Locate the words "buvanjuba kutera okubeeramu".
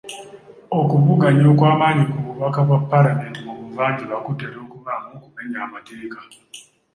3.59-5.09